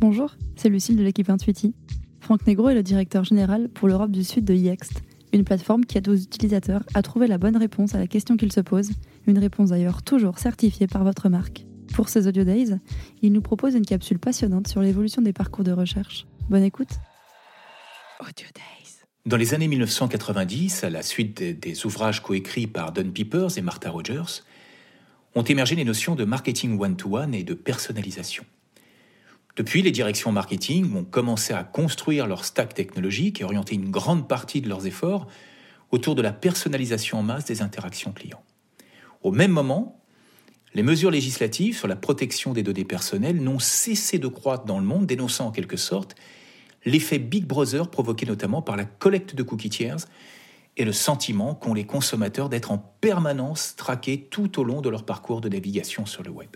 [0.00, 1.74] Bonjour, c'est Lucille de l'équipe Intuiti.
[2.20, 5.98] Franck Negro est le directeur général pour l'Europe du Sud de Yext, une plateforme qui
[5.98, 8.92] aide aux utilisateurs à trouver la bonne réponse à la question qu'ils se posent,
[9.26, 11.66] une réponse d'ailleurs toujours certifiée par votre marque.
[11.94, 12.76] Pour ces Audio Days,
[13.22, 16.28] il nous propose une capsule passionnante sur l'évolution des parcours de recherche.
[16.48, 16.90] Bonne écoute.
[18.20, 19.02] Audio Days.
[19.26, 23.90] Dans les années 1990, à la suite des, ouvrages coécrits par Don Peepers et Martha
[23.90, 24.44] Rogers,
[25.34, 28.44] ont émergé les notions de marketing one-to-one et de personnalisation.
[29.58, 34.28] Depuis, les directions marketing ont commencé à construire leur stack technologique et orienter une grande
[34.28, 35.26] partie de leurs efforts
[35.90, 38.44] autour de la personnalisation en masse des interactions clients.
[39.20, 40.00] Au même moment,
[40.74, 44.86] les mesures législatives sur la protection des données personnelles n'ont cessé de croître dans le
[44.86, 46.14] monde, dénonçant en quelque sorte
[46.84, 50.06] l'effet Big Brother provoqué notamment par la collecte de cookie tiers
[50.76, 55.04] et le sentiment qu'ont les consommateurs d'être en permanence traqués tout au long de leur
[55.04, 56.50] parcours de navigation sur le web.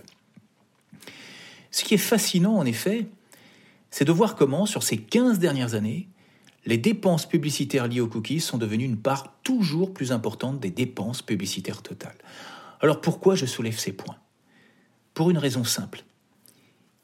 [1.72, 3.08] Ce qui est fascinant en effet,
[3.90, 6.08] c'est de voir comment sur ces 15 dernières années,
[6.64, 11.20] les dépenses publicitaires liées aux cookies sont devenues une part toujours plus importante des dépenses
[11.20, 12.18] publicitaires totales.
[12.80, 14.18] Alors pourquoi je soulève ces points?
[15.12, 16.04] Pour une raison simple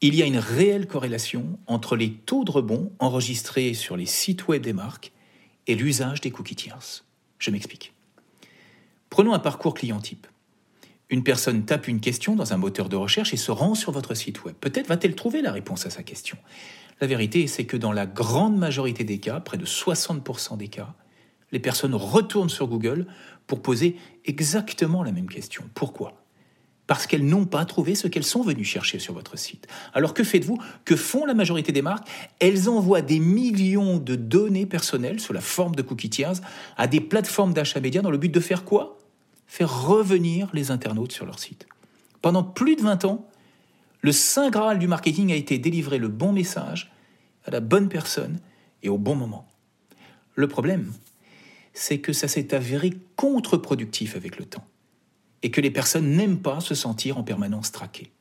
[0.01, 4.47] il y a une réelle corrélation entre les taux de rebond enregistrés sur les sites
[4.47, 5.11] web des marques
[5.67, 7.03] et l'usage des cookies tiers.
[7.37, 7.93] Je m'explique.
[9.09, 10.27] Prenons un parcours client type.
[11.09, 14.13] Une personne tape une question dans un moteur de recherche et se rend sur votre
[14.13, 14.55] site web.
[14.55, 16.37] Peut-être va-t-elle trouver la réponse à sa question.
[17.01, 20.93] La vérité, c'est que dans la grande majorité des cas, près de 60% des cas,
[21.51, 23.07] les personnes retournent sur Google
[23.47, 25.63] pour poser exactement la même question.
[25.73, 26.13] Pourquoi?
[26.85, 29.67] Parce qu'elles n'ont pas trouvé ce qu'elles sont venues chercher sur votre site.
[29.93, 30.59] Alors que faites-vous?
[30.85, 32.07] Que font la majorité des marques?
[32.39, 36.33] Elles envoient des millions de données personnelles sous la forme de cookie tiers
[36.77, 38.98] à des plateformes d'achat média dans le but de faire quoi?
[39.49, 41.65] Faire revenir les internautes sur leur site.
[42.21, 43.27] Pendant plus de 20 ans,
[44.01, 46.91] le saint graal du marketing a été délivrer le bon message
[47.45, 48.39] à la bonne personne
[48.83, 49.47] et au bon moment.
[50.35, 50.93] Le problème,
[51.73, 54.67] c'est que ça s'est avéré contre-productif avec le temps
[55.41, 58.11] et que les personnes n'aiment pas se sentir en permanence traquées.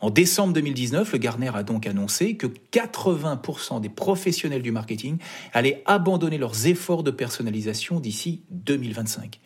[0.00, 5.18] En décembre 2019, le Gartner a donc annoncé que 80% des professionnels du marketing
[5.52, 9.38] allaient abandonner leurs efforts de personnalisation d'ici 2025.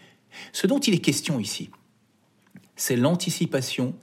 [0.52, 1.70] Ce dont il est question ici,
[2.76, 3.94] c'est l'anticipation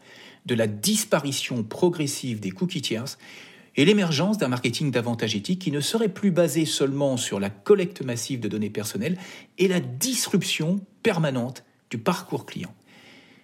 [0.45, 3.17] de la disparition progressive des cookies tiers
[3.75, 8.01] et l'émergence d'un marketing davantage éthique qui ne serait plus basé seulement sur la collecte
[8.01, 9.17] massive de données personnelles
[9.57, 12.73] et la disruption permanente du parcours client.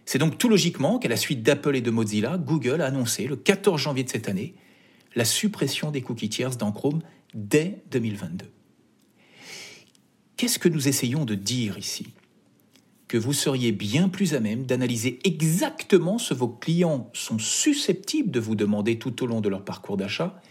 [0.05, 3.35] C'est donc tout logiquement qu'à la suite d'Apple et de Mozilla, Google a annoncé le
[3.35, 4.55] 14 janvier de cette année
[5.15, 7.01] la suppression des cookies tiers dans Chrome
[7.33, 8.45] dès 2022.
[10.37, 12.07] Qu'est-ce que nous essayons de dire ici?
[13.09, 18.31] Que vous seriez bien plus à même d'analyser exactement ce que vos clients sont susceptibles
[18.31, 20.41] de vous demander tout au long de leur parcours d'achat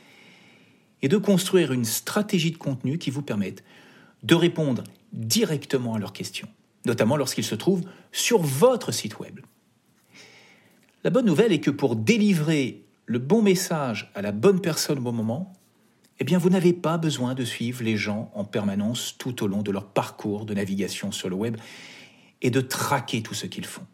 [1.00, 3.64] et de construire une stratégie de contenu qui vous permette
[4.24, 6.48] de répondre directement à leurs questions
[6.88, 7.82] notamment lorsqu'il se trouve
[8.12, 9.40] sur votre site web.
[11.04, 15.02] La bonne nouvelle est que pour délivrer le bon message à la bonne personne au
[15.02, 15.52] bon moment,
[16.18, 19.70] eh vous n'avez pas besoin de suivre les gens en permanence tout au long de
[19.70, 21.56] leur parcours de navigation sur le web
[22.42, 23.86] et de traquer tout ce qu'ils font.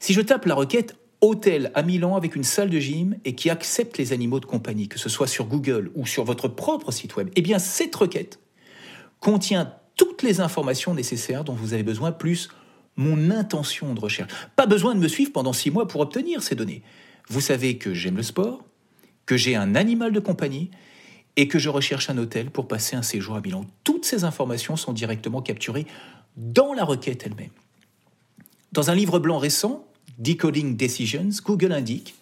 [0.00, 3.50] Si je tape la requête hôtel à Milan avec une salle de gym et qui
[3.50, 7.16] accepte les animaux de compagnie, que ce soit sur Google ou sur votre propre site
[7.16, 8.38] web, eh bien cette requête
[9.20, 12.50] contient toutes les informations nécessaires dont vous avez besoin, plus
[12.96, 14.32] mon intention de recherche.
[14.54, 16.82] Pas besoin de me suivre pendant six mois pour obtenir ces données.
[17.28, 18.64] Vous savez que j'aime le sport,
[19.26, 20.70] que j'ai un animal de compagnie
[21.36, 23.64] et que je recherche un hôtel pour passer un séjour à Milan.
[23.84, 25.86] Toutes ces informations sont directement capturées
[26.38, 27.50] dans la requête elle-même.
[28.72, 29.86] Dans un livre blanc récent,
[30.18, 32.14] Decoding Decisions, Google indique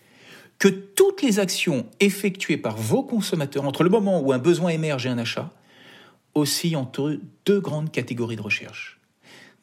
[0.58, 5.06] que toutes les actions effectuées par vos consommateurs entre le moment où un besoin émerge
[5.06, 5.52] et un achat
[6.34, 8.98] aussi entre deux grandes catégories de recherche.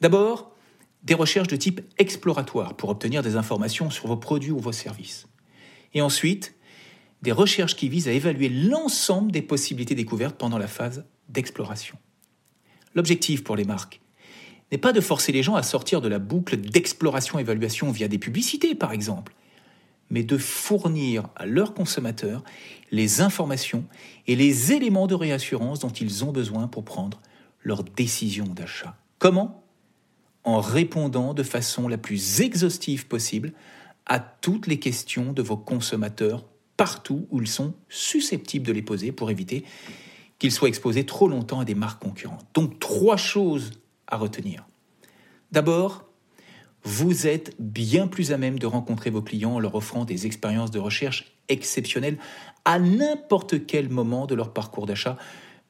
[0.00, 0.52] D'abord,
[1.02, 5.26] des recherches de type exploratoire pour obtenir des informations sur vos produits ou vos services.
[5.94, 6.54] Et ensuite,
[7.22, 11.96] des recherches qui visent à évaluer l'ensemble des possibilités découvertes pendant la phase d'exploration.
[12.94, 14.00] L'objectif pour les marques
[14.74, 18.74] n'est pas de forcer les gens à sortir de la boucle d'exploration-évaluation via des publicités,
[18.74, 19.32] par exemple,
[20.10, 22.42] mais de fournir à leurs consommateurs
[22.90, 23.84] les informations
[24.26, 27.20] et les éléments de réassurance dont ils ont besoin pour prendre
[27.62, 28.96] leur décision d'achat.
[29.20, 29.62] Comment?
[30.42, 33.52] En répondant de façon la plus exhaustive possible
[34.06, 36.44] à toutes les questions de vos consommateurs
[36.76, 39.64] partout où ils sont susceptibles de les poser pour éviter
[40.40, 42.44] qu'ils soient exposés trop longtemps à des marques concurrentes.
[42.54, 43.70] Donc trois choses
[44.10, 44.66] retenir.
[45.52, 46.04] D'abord,
[46.82, 50.70] vous êtes bien plus à même de rencontrer vos clients en leur offrant des expériences
[50.70, 52.18] de recherche exceptionnelles
[52.64, 55.16] à n'importe quel moment de leur parcours d'achat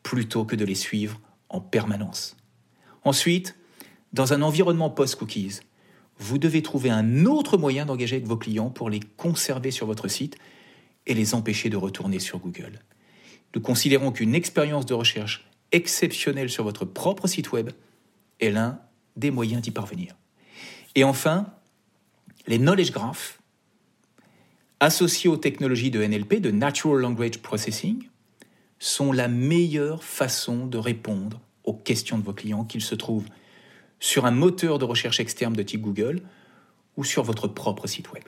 [0.02, 2.36] plutôt que de les suivre en permanence.
[3.04, 3.56] Ensuite,
[4.12, 5.60] dans un environnement post-cookies,
[6.18, 10.08] vous devez trouver un autre moyen d'engager avec vos clients pour les conserver sur votre
[10.08, 10.36] site
[11.06, 12.80] et les empêcher de retourner sur Google.
[13.54, 17.70] Nous considérons qu'une expérience de recherche exceptionnelle sur votre propre site web
[18.40, 18.80] est l'un
[19.16, 20.14] des moyens d'y parvenir.
[20.94, 21.46] Et enfin,
[22.46, 23.38] les knowledge graphs
[24.80, 28.08] associés aux technologies de NLP, de Natural Language Processing,
[28.78, 33.26] sont la meilleure façon de répondre aux questions de vos clients, qu'ils se trouvent
[33.98, 36.20] sur un moteur de recherche externe de type Google
[36.96, 38.24] ou sur votre propre site web.